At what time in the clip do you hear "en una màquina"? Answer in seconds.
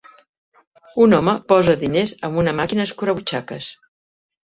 2.31-2.91